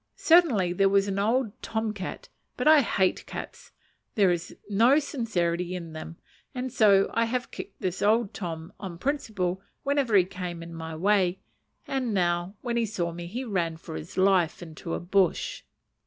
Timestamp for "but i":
2.57-2.81